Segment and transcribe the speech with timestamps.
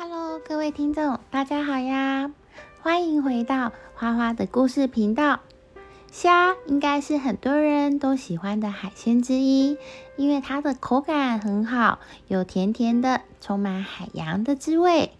[0.00, 2.30] Hello，各位听众，大家好呀！
[2.82, 5.40] 欢迎回到花花的故事频道。
[6.12, 9.76] 虾应该是很多人都喜欢的海鲜之一，
[10.16, 11.98] 因为它的口感很好，
[12.28, 15.10] 有甜甜的，充满海洋的滋味。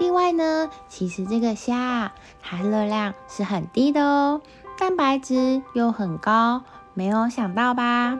[0.00, 4.42] 另外呢，其实这个虾啊，它热量是很低的哦，
[4.76, 8.18] 蛋白质又很高，没有想到吧？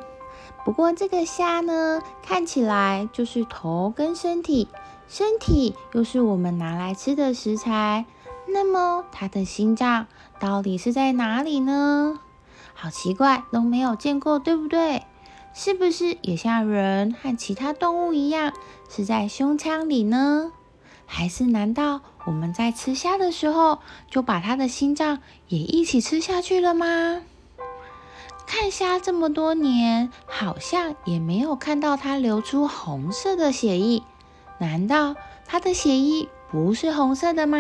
[0.65, 4.69] 不过这个虾呢，看起来就是头跟身体，
[5.09, 8.05] 身体又是我们拿来吃的食材。
[8.47, 10.07] 那么它的心脏
[10.39, 12.19] 到底是在哪里呢？
[12.75, 15.03] 好奇怪，都没有见过，对不对？
[15.53, 18.53] 是不是也像人和其他动物一样，
[18.89, 20.53] 是在胸腔里呢？
[21.05, 23.81] 还是难道我们在吃虾的时候，
[24.11, 25.19] 就把它的心脏
[25.49, 27.23] 也一起吃下去了吗？
[28.47, 34.03] 看虾这么多年，好像也没有看到它流出红色的血液。
[34.59, 35.15] 难道
[35.47, 37.59] 它的血衣不是红色的吗？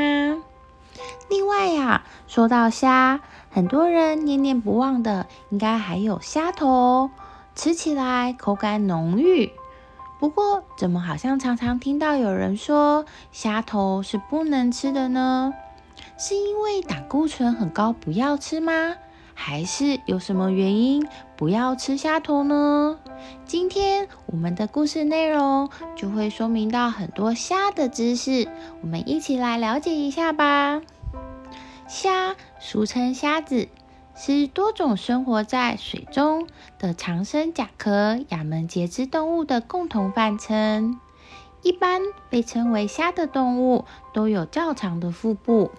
[1.30, 7.10] 另外呀，说到虾，很多人念念不忘的，应该还有虾头，
[7.54, 9.52] 吃起来口感浓郁。
[10.18, 15.54] 不过，怎么好像常常听到有人说虾头是不能吃的呢？
[16.16, 18.96] 是因为胆固醇很高，不要吃吗？
[19.34, 21.06] 还是有什么原因
[21.36, 22.98] 不要吃虾头呢？
[23.44, 28.48] 今天我们的故事内容就会说明到很多虾的知识，
[28.82, 30.82] 我们一起来了解一下吧。
[31.88, 33.68] 虾俗称虾子，
[34.14, 36.46] 是多种生活在水中
[36.78, 41.00] 的长身甲壳亚门节肢动物的共同泛称。
[41.62, 45.70] 一般被称为虾的动物都有较长的腹部。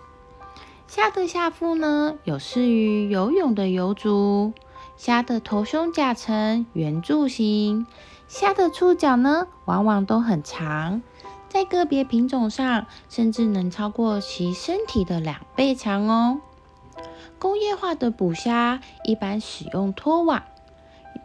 [0.87, 4.53] 虾的下腹呢，有适于游泳的游足。
[5.00, 7.88] 虾的头胸甲呈圆柱形。
[8.28, 11.02] 虾的触角呢，往往都很长，
[11.47, 16.42] 在个别品种上，甚至能超过其身体的两倍长哦。
[17.39, 20.43] 工业化的捕虾一般使用拖网，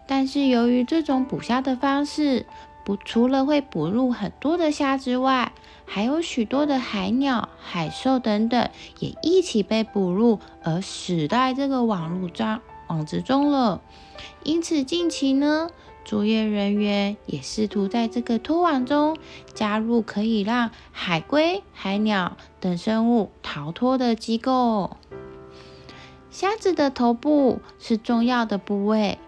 [0.07, 2.47] 但是由于这种捕虾的方式，
[2.85, 5.53] 捕除了会捕入很多的虾之外，
[5.85, 8.71] 还有许多的海鸟、海兽等等，
[9.01, 12.61] 也一起被捕入而死在这个网路中
[12.95, 13.83] 网子中了。
[14.45, 15.69] 因此，近期呢，
[16.05, 19.17] 作业人员也试图在这个拖网中
[19.53, 24.97] 加入可以让海龟、海鸟等生物逃脱的机构。
[26.31, 29.19] 虾子的头部是重要的部位，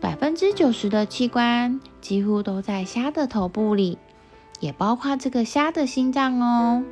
[0.00, 3.98] 百分之九十的器官几乎都在虾的头部里。
[4.58, 6.84] 也包括这个虾的心脏哦。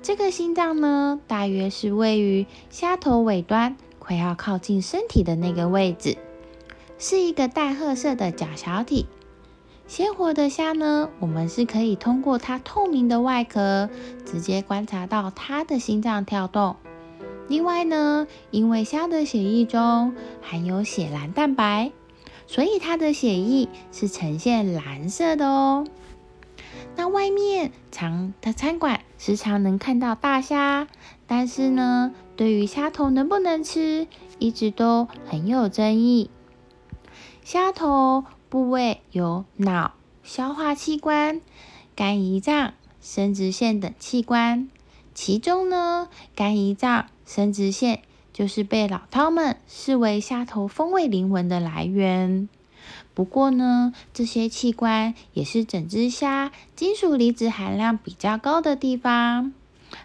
[0.00, 3.76] 这个心脏呢，大约是位于虾头尾端，
[4.08, 6.16] 快要靠近身体的那个位置，
[6.98, 9.04] 是一个淡褐色的角小体。
[9.86, 13.90] 鲜活的虾呢，我们是可以通过它透明的外壳，
[14.24, 16.76] 直接观察到它的心脏跳动。
[17.48, 21.92] 另外呢，因为虾的血液中含有血蓝蛋白，
[22.46, 25.86] 所以它的血液是呈现蓝色的哦。
[26.96, 30.88] 那外面常的餐馆时常能看到大虾，
[31.26, 34.06] 但是呢，对于虾头能不能吃，
[34.38, 36.30] 一直都很有争议。
[37.42, 41.40] 虾头部位有脑、消化器官、
[41.96, 44.68] 肝胰脏、生殖腺等器官，
[45.14, 52.48] 其中呢，肝胰脏、生殖腺就是被老饕们视为虾头风味灵魂的来源。
[53.14, 59.52] 不过呢，这些器官也是整只虾金属离子含量比较高的地方，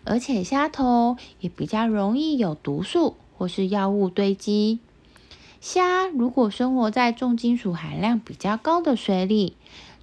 [0.04, 4.80] 而且虾头也比较容易有毒素或是药物堆积。
[5.62, 9.56] 虾如果生活在重金属含量比较高的水里，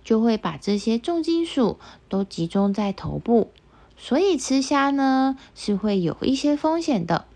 [0.05, 3.51] 就会把这些重金属都集中在头部，
[3.97, 7.27] 所以吃虾呢是会有一些风险的。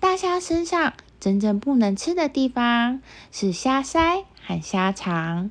[0.00, 3.00] 大虾身上真正不能吃的地方
[3.32, 4.24] 是虾鳃。
[4.46, 5.50] 和虾肠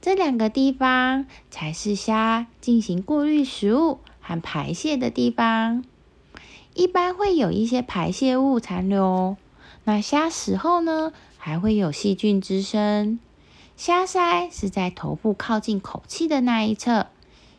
[0.00, 5.84] 这两个地方才是虾进行过滤食物和排泄的地方，
[6.72, 9.36] 一般会有一些排泄物残留。
[9.84, 13.18] 那虾死后呢，还会有细菌滋生。
[13.76, 17.08] 虾鳃是在头部靠近口器的那一侧，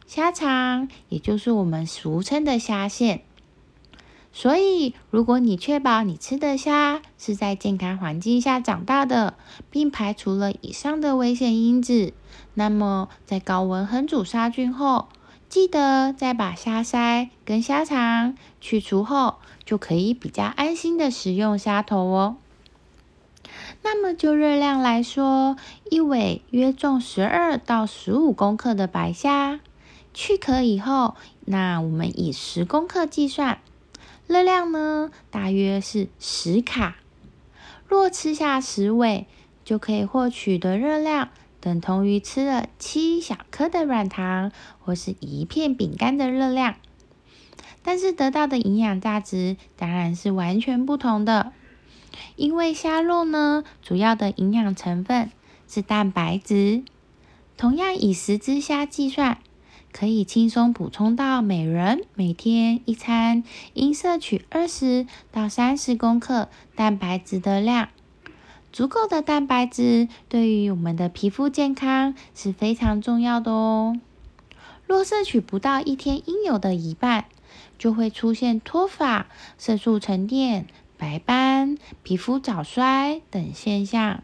[0.08, 3.22] 虾肠也就是我们俗称的虾线。
[4.32, 9.36] 所以，如果你确保你吃的虾是在健康环境下长大的，
[9.70, 12.14] 并排除了以上的危险因子，
[12.56, 15.10] 那么在高温烹煮杀菌后，
[15.54, 22.38] 记得再把虾鳃跟虾肠去除后，就可以比较安心的食用虾头哦。
[23.84, 25.56] 那么就热量来说，
[25.92, 29.60] 一尾约重十二到十五公克的白虾，
[30.12, 31.14] 去壳以后，
[31.46, 33.60] 那我们以十公克计算，
[34.26, 36.96] 热量呢大约是十卡。
[37.88, 39.28] 若吃下十尾，
[39.64, 41.30] 就可以获取的热量
[41.64, 46.76] 等同于吃了七小颗的软糖或是一片饼干的热量。
[47.82, 51.54] 但是得到的营养价值当然是完全不同的，
[52.36, 55.32] 因为虾肉呢，主要的营养成分
[55.70, 56.84] 是蛋白质。
[57.56, 59.38] 同样以十只虾计算，
[59.94, 67.88] 可以轻松补充到每人每天一餐应摄取二十到三十公克蛋白质的量。
[68.74, 74.00] 足够的蛋白质对于我们的皮肤健康是非常重要的哦。
[74.88, 77.26] 若摄取不到一天应有的一半，
[77.78, 79.28] 就会出现脱发、
[79.60, 80.66] 色素沉淀、
[80.98, 84.24] 白斑、皮肤早衰等现象。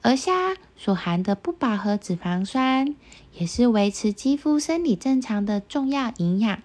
[0.00, 2.94] 而虾所含的不饱和脂肪酸，
[3.34, 6.62] 也是维持肌肤生理正常的重要营养。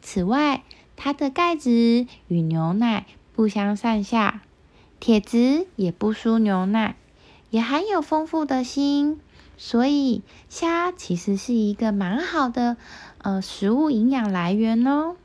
[0.00, 0.62] 此外，
[0.96, 3.04] 它的钙质与牛奶
[3.34, 4.40] 不相上下，
[5.00, 6.94] 铁质也不输牛奶，
[7.48, 9.18] 也含有丰富的锌，
[9.56, 12.76] 所以虾其实是一个蛮好的
[13.18, 15.16] 呃食物营养来源哦。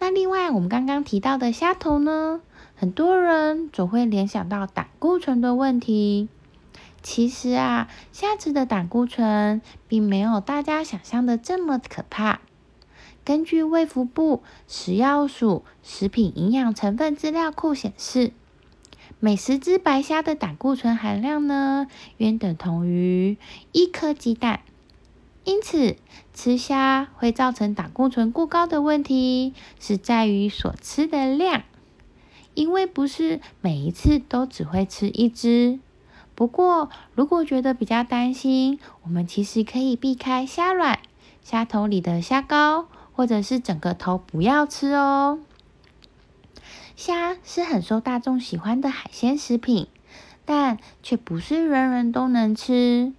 [0.00, 2.40] 那另外，我们刚刚提到的虾头呢，
[2.74, 6.28] 很多人总会联想到胆固醇的问题。
[7.00, 12.40] 其实啊，虾子的胆固醇并没有大家想象的这么可怕。
[13.24, 18.32] 根据卫福部食药署食品营养成分资料库显示，
[19.20, 21.88] 每十只白虾的胆固醇含量呢，
[22.18, 23.36] 约等同于
[23.72, 24.60] 一颗鸡蛋。
[25.42, 25.96] 因此，
[26.34, 31.62] 吃虾会造成胆固醇过高的问题，是在于所吃的量。
[32.54, 35.80] 因为不是每一次都只会吃一只。
[36.36, 41.00] 不过，如果觉得比较担心，我们其实可以避开虾卵、
[41.42, 45.40] 虾头里的虾膏，或者是整个头不要吃哦。
[46.98, 49.86] 虾是很受大众喜欢的海鲜食品，
[50.44, 53.12] 但却不是人人都能吃。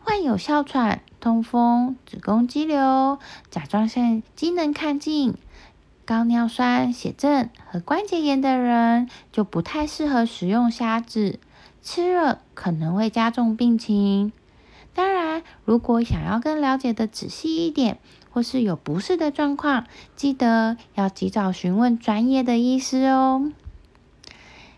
[0.00, 1.00] 患有哮喘。
[1.18, 3.18] 痛风、子宫肌瘤、
[3.50, 5.34] 甲状腺机能亢进、
[6.06, 11.38] 高尿酸血症和关节炎的人就不太适合食用虾子，
[11.82, 14.32] 吃了可能会加重病情。
[14.94, 17.98] 当然，如果想要更了解的仔细一点，
[18.30, 19.86] 或是有不适的状况，
[20.16, 23.52] 记得要及早询问专业的医师哦。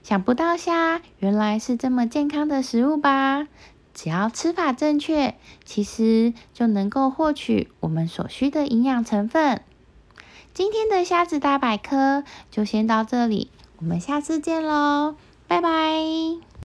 [0.02, 3.46] 想不到虾原来是这么健康的食物吧？
[3.94, 5.34] 只要吃法正确，
[5.64, 9.60] 其实就能够获取我们所需的营养成分。
[10.54, 15.14] 今天的虾子大百科就先到这里，我们下次见喽，
[15.46, 16.51] 拜拜。